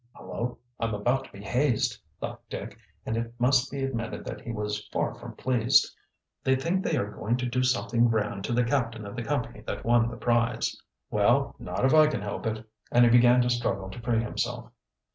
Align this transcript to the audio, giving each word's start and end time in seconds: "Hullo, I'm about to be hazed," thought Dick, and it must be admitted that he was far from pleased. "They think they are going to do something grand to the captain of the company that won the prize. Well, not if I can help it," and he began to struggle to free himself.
"Hullo, 0.15 0.57
I'm 0.79 0.95
about 0.95 1.25
to 1.25 1.31
be 1.31 1.43
hazed," 1.43 1.99
thought 2.19 2.41
Dick, 2.49 2.75
and 3.05 3.15
it 3.15 3.35
must 3.37 3.69
be 3.71 3.83
admitted 3.83 4.25
that 4.25 4.41
he 4.41 4.51
was 4.51 4.87
far 4.87 5.13
from 5.13 5.35
pleased. 5.35 5.95
"They 6.43 6.55
think 6.55 6.83
they 6.83 6.97
are 6.97 7.11
going 7.11 7.37
to 7.37 7.45
do 7.45 7.61
something 7.61 8.07
grand 8.07 8.43
to 8.45 8.51
the 8.53 8.63
captain 8.63 9.05
of 9.05 9.15
the 9.15 9.21
company 9.21 9.61
that 9.67 9.85
won 9.85 10.09
the 10.09 10.17
prize. 10.17 10.75
Well, 11.11 11.55
not 11.59 11.85
if 11.85 11.93
I 11.93 12.07
can 12.07 12.21
help 12.23 12.47
it," 12.47 12.67
and 12.91 13.05
he 13.05 13.11
began 13.11 13.43
to 13.43 13.49
struggle 13.51 13.91
to 13.91 14.01
free 14.01 14.23
himself. 14.23 14.71